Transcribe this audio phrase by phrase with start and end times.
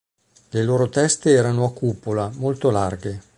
[0.49, 3.21] Le loro teste erano a cupola, molto larghe.